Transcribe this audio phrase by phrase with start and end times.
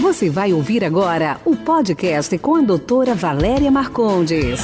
[0.00, 4.60] Você vai ouvir agora o podcast com a doutora Valéria Marcondes.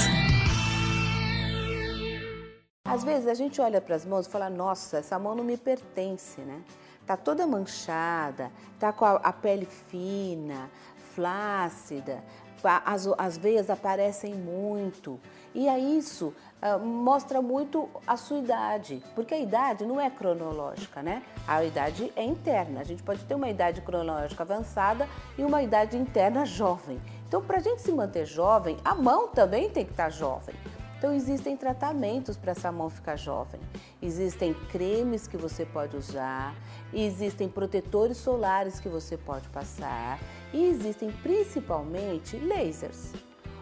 [2.86, 5.56] Às vezes a gente olha para as mãos e fala: nossa, essa mão não me
[5.56, 6.62] pertence, né?
[7.04, 10.70] Tá toda manchada, tá com a, a pele fina,
[11.14, 12.22] flácida,
[12.84, 15.20] as, as veias aparecem muito.
[15.54, 21.02] E aí isso uh, mostra muito a sua idade, porque a idade não é cronológica,
[21.02, 21.22] né?
[21.46, 22.80] A idade é interna.
[22.80, 27.00] A gente pode ter uma idade cronológica avançada e uma idade interna jovem.
[27.28, 30.54] Então, para a gente se manter jovem, a mão também tem que estar tá jovem.
[31.04, 33.60] Então existem tratamentos para essa mão ficar jovem.
[34.00, 36.56] Existem cremes que você pode usar,
[36.94, 40.18] existem protetores solares que você pode passar
[40.50, 43.12] e existem principalmente lasers.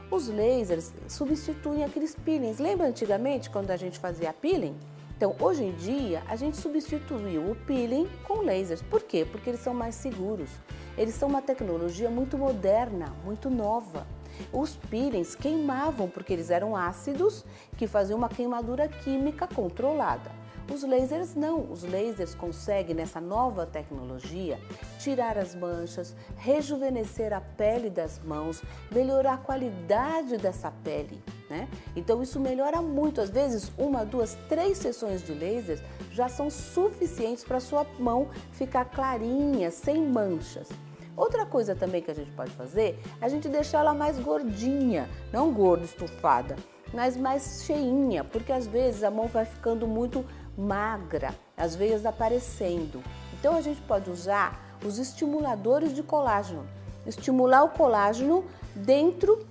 [0.09, 2.61] Os lasers substituem aqueles peelings.
[2.61, 4.77] Lembra antigamente quando a gente fazia peeling?
[5.17, 8.83] Então, hoje em dia, a gente substituiu o peeling com lasers.
[8.83, 9.27] Por quê?
[9.29, 10.51] Porque eles são mais seguros.
[10.97, 14.07] Eles são uma tecnologia muito moderna, muito nova.
[14.53, 17.45] Os peelings queimavam porque eles eram ácidos
[17.77, 20.31] que faziam uma queimadura química controlada.
[20.73, 24.59] Os lasers não, os lasers conseguem nessa nova tecnologia
[24.99, 31.69] tirar as manchas, rejuvenescer a pele das mãos, melhorar a qualidade dessa pele, né?
[31.97, 37.43] Então isso melhora muito, às vezes uma, duas, três sessões de lasers já são suficientes
[37.43, 40.69] para sua mão ficar clarinha, sem manchas.
[41.17, 45.09] Outra coisa também que a gente pode fazer é a gente deixar ela mais gordinha,
[45.33, 46.57] não gorda, estufada,
[46.93, 50.25] mas mais cheinha, porque às vezes a mão vai ficando muito
[50.57, 53.03] magra, as veias aparecendo.
[53.39, 56.67] Então a gente pode usar os estimuladores de colágeno,
[57.07, 59.47] estimular o colágeno dentro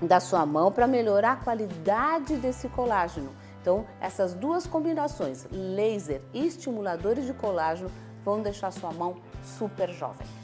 [0.00, 3.30] da sua mão para melhorar a qualidade desse colágeno.
[3.60, 7.90] Então, essas duas combinações, laser e estimuladores de colágeno,
[8.22, 10.43] vão deixar sua mão super jovem.